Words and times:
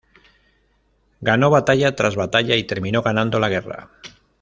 Ganó 1.19 1.51
batalla 1.51 1.95
tras 1.95 2.15
batalla 2.15 2.55
y 2.55 2.63
terminó 2.63 3.03
ganando 3.03 3.39
la 3.39 3.49
guerra. 3.49 3.91